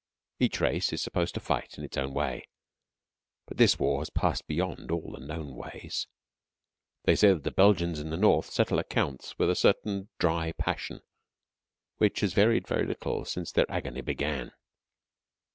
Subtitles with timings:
[0.39, 2.47] Each race is supposed to fight in its own way,
[3.45, 6.07] but this war has passed beyond all the known ways.
[7.03, 11.03] They say that the Belgians in the north settle accounts with a certain dry passion
[11.97, 14.53] which has varied very little since their agony began.